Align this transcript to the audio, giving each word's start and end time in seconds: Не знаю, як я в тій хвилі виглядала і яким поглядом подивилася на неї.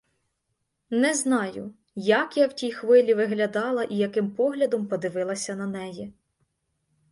Не 1.03 1.11
знаю, 1.13 1.73
як 1.95 2.37
я 2.37 2.47
в 2.47 2.53
тій 2.53 2.71
хвилі 2.71 3.13
виглядала 3.13 3.83
і 3.83 3.95
яким 3.95 4.31
поглядом 4.31 4.85
подивилася 4.87 5.55
на 5.55 5.67
неї. 5.67 6.13